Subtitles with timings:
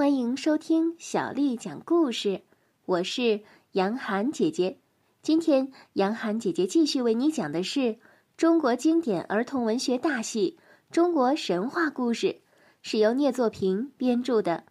[0.00, 2.40] 欢迎收听小丽讲故事，
[2.86, 4.78] 我是杨涵姐姐。
[5.20, 7.98] 今天杨涵姐姐继续为你讲的是
[8.34, 10.56] 中国经典儿童文学大戏
[10.90, 12.26] 《中国神话故事》，
[12.80, 14.64] 是由聂作平编著的。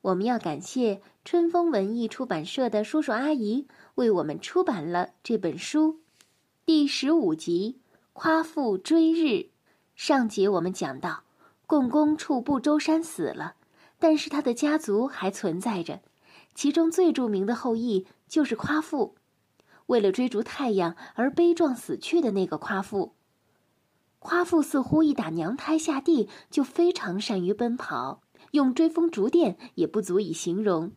[0.00, 3.66] 我们要感谢春风文艺出版社的叔叔阿姨
[3.96, 5.98] 为我们出版了这本书。
[6.64, 7.80] 第十五集
[8.12, 9.24] 《夸父追日》，
[9.96, 11.24] 上集我们讲到，
[11.66, 13.56] 共工处不周山死了。
[13.98, 16.00] 但是他的家族还存在着，
[16.54, 19.16] 其中最著名的后裔就是夸父，
[19.86, 23.14] 为了追逐太阳而悲壮死去的那个夸父。
[24.20, 30.92] 夸父似乎一打娘胎下地就非常善于奔跑，用追风逐电也不足以形容。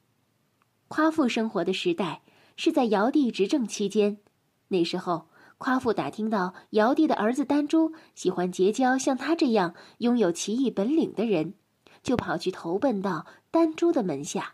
[0.87, 2.21] 夸父生活的时代
[2.55, 4.17] 是在尧帝执政期间，
[4.69, 5.27] 那时候
[5.59, 11.53] 夸父打听到尧帝的儿子丹朱喜欢结交像他这样拥有奇异本领的人。
[12.03, 14.53] 就跑去投奔到丹朱的门下。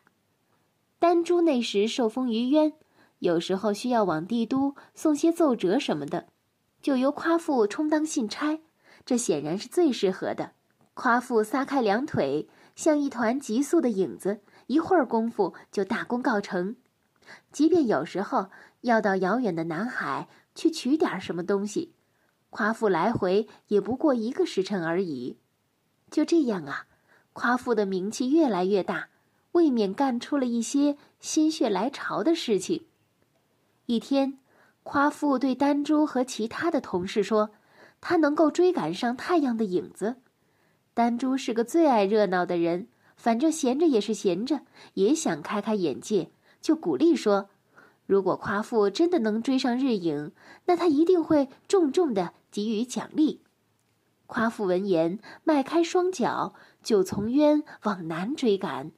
[0.99, 2.73] 丹朱那时受封于渊，
[3.19, 6.27] 有时候需要往帝都送些奏折什么的，
[6.81, 8.59] 就由夸父充当信差。
[9.05, 10.53] 这显然是最适合的。
[10.95, 16.75] 夸父撒开两腿，像一团急速的影子，一会儿功夫就大功告成。
[17.51, 18.49] 即便有时候
[18.81, 21.93] 要到遥远的南海去取点什么东西，
[22.49, 25.37] 夸父来回也不过一个时辰而已。
[26.09, 26.86] 就这样啊。
[27.37, 29.09] 夸父的名气越来越大，
[29.51, 32.87] 未免干出了一些心血来潮的事情。
[33.85, 34.39] 一天，
[34.81, 37.51] 夸父对丹珠和其他的同事说
[38.01, 40.15] ：“他能够追赶上太阳的影子。”
[40.95, 44.61] 丹珠是个最爱热闹的人，反正闲着也是闲着，
[44.95, 47.51] 也想开开眼界，就鼓励说
[48.07, 50.31] ：“如果夸父真的能追上日影，
[50.65, 53.41] 那他一定会重重的给予奖励。”
[54.27, 56.53] 夸父闻言，迈开双脚。
[56.83, 58.91] 就从渊往南追赶，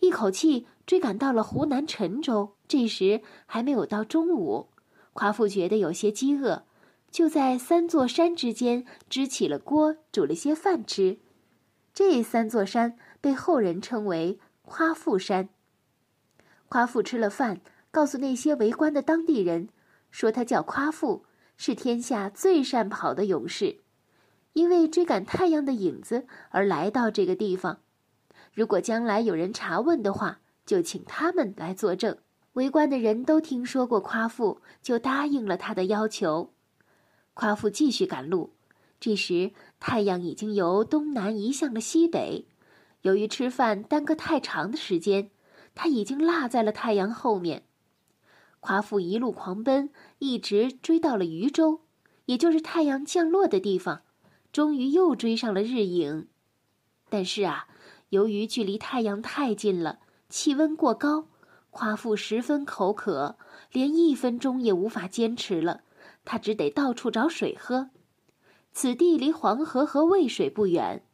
[0.00, 2.56] 一口气追赶到了湖南郴州。
[2.66, 4.68] 这时还没有到中午，
[5.12, 6.64] 夸父觉得有些饥饿，
[7.08, 11.18] 就在三座山之间支起了锅，煮了些饭吃。
[11.94, 15.48] 这三座山被后人称为夸父山。
[16.68, 17.60] 夸父吃了饭，
[17.92, 19.68] 告诉那些围观的当地人，
[20.10, 21.26] 说他叫夸父，
[21.56, 23.82] 是天下最善跑的勇士。
[24.56, 27.80] 因为追赶太阳的影子而来到这个地方，
[28.54, 32.16] 如果将来有人查问的话，就请他们来作证。
[32.54, 36.54] 围观的人都听说过夸父，就答应了他的要求。
[37.34, 38.54] 夸父继续赶路，
[38.98, 42.48] 这时太阳已经由东南移向了西北。
[43.02, 45.30] 由于吃饭耽搁太长的时间，
[45.74, 47.64] 他已经落在了太阳后面。
[48.60, 51.82] 夸父一路狂奔，一直追到了渝州，
[52.24, 54.00] 也就是太阳降落的地方。
[54.56, 56.28] 终于又追上了日影，
[57.10, 57.68] 但是啊，
[58.08, 59.98] 由于距离太阳太近了，
[60.30, 61.26] 气温过高，
[61.68, 63.36] 夸父十分口渴，
[63.70, 65.82] 连一分钟也无法坚持了。
[66.24, 67.90] 他只得到处找水喝。
[68.72, 71.04] 此地离黄河和渭水不远，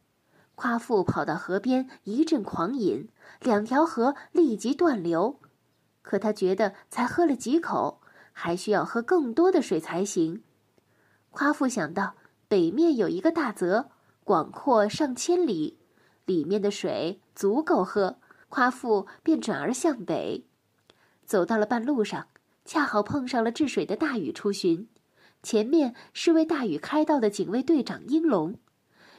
[0.55, 3.09] 夸父跑到河边一阵狂饮，
[3.41, 5.41] 两条河立即断流。
[6.03, 8.01] 可他觉得才喝了几口，
[8.33, 10.45] 还需要喝更多的水才行。
[11.33, 12.15] 夸父想到。
[12.53, 13.89] 北面有一个大泽，
[14.25, 15.79] 广阔上千里，
[16.27, 18.19] 里面的水足够喝。
[18.51, 20.45] 夸父便转而向北，
[21.25, 22.27] 走到了半路上，
[22.67, 24.87] 恰好碰上了治水的大禹出巡。
[25.43, 28.59] 前面是为大禹开道的警卫队长应龙。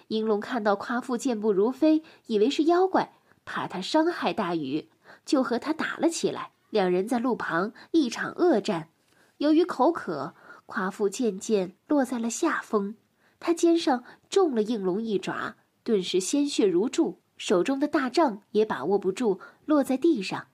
[0.10, 3.14] 应龙看到夸父健步如飞，以为是妖怪，
[3.46, 4.92] 怕他伤害大禹，
[5.26, 6.52] 就和他打了起来。
[6.70, 8.90] 两人在路旁一场恶战。
[9.38, 10.36] 由于口渴，
[10.68, 12.96] 夸父渐渐落在了下风。
[13.46, 20.48] 他肩上中了应龙一爪，顿时鲜血如注，手中的大杖也把握不住，落在地上。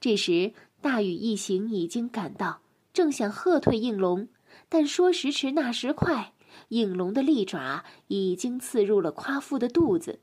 [0.00, 2.62] 这时，大禹一行已经赶到，
[2.92, 4.26] 正想喝退应龙，
[4.68, 6.34] 但说时迟，那时快，
[6.70, 10.18] 应龙的利爪已经刺入了夸父的肚子，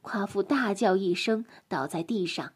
[0.00, 2.52] 夸父大叫一声，倒在地上。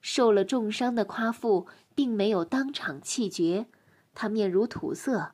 [0.00, 3.66] 受了重伤的夸父并没有当场气绝，
[4.14, 5.32] 他面如土色。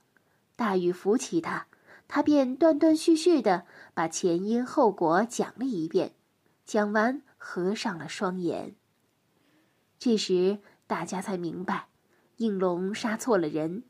[0.57, 1.69] 大禹扶起他。
[2.15, 3.65] 他便断断续续的
[3.95, 6.13] 把前因后果讲了一遍，
[6.67, 8.77] 讲完合上了双眼。
[9.99, 11.89] 这时大家才明白，
[12.37, 13.85] 应龙杀错了人。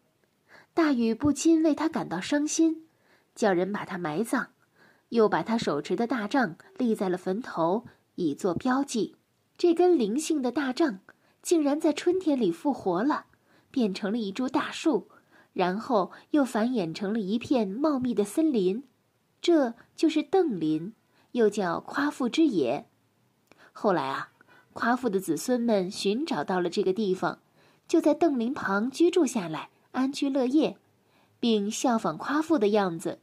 [0.73, 2.87] 大禹不禁为他感到伤心，
[3.35, 4.51] 叫人把他埋葬，
[5.09, 9.17] 又把他手持的大杖立在了坟头，以作标记。
[9.59, 11.01] 这根灵性的大杖
[11.43, 13.27] 竟然在春天里复活了，
[13.73, 15.09] 变成了一株大树。
[15.53, 18.85] 然后又繁衍成了一片茂密的森林，
[19.41, 20.95] 这就是邓林，
[21.33, 22.87] 又叫夸父之野。
[23.73, 24.31] 后来啊，
[24.73, 27.41] 夸父的子孙们寻找到了这个地方，
[27.87, 30.79] 就在邓林旁居住下来，安居乐业，
[31.39, 33.19] 并效仿夸父的样子，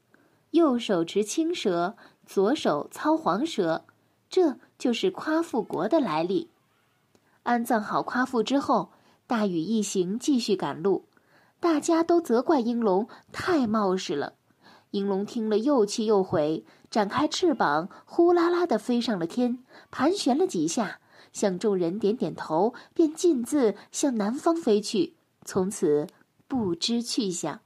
[0.52, 1.96] 右手持青蛇，
[2.26, 3.86] 左手操黄蛇，
[4.30, 6.50] 这就是夸父国的来历。
[7.44, 8.92] 安葬好夸父之后，
[9.26, 11.06] 大禹一行继续赶路，
[11.60, 14.34] 大家都责怪应龙太冒失了。
[14.92, 21.00] 应龙听了又气又悔，展开翅膀，呼啦啦地飞上了天，盘旋了几下，
[21.32, 25.16] 向众人点点头，便径自向南方飞去，
[25.46, 26.08] 从此
[26.48, 27.60] 不知去向。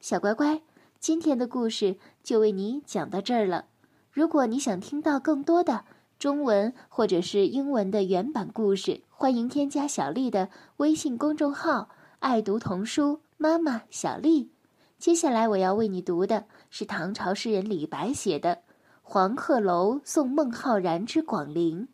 [0.00, 0.62] 小乖乖，
[0.98, 3.66] 今天的故事就为你讲到这儿了。
[4.10, 5.84] 如果你想听到更多的
[6.18, 10.48] 中文或者是英文的原版故事，欢迎添加小丽的
[10.78, 11.90] 微信公众号
[12.20, 14.52] “爱读童书妈妈小丽”。
[15.00, 18.56] 接下来我要为你读的是唐朝诗人李白写的
[19.00, 21.88] 《黄鹤楼送孟浩然之广陵》。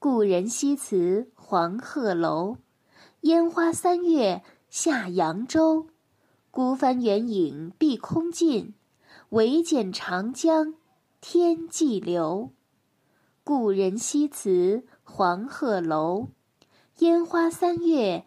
[0.00, 2.56] 故人西辞黄鹤楼，
[3.20, 5.86] 烟花三月下扬州。
[6.50, 8.74] 孤帆远影碧空尽，
[9.28, 10.74] 唯见长江
[11.20, 12.50] 天际流。
[13.44, 16.30] 故人西辞黄鹤楼，
[16.98, 18.26] 烟花三月